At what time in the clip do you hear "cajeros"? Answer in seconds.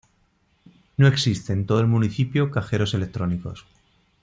2.49-2.95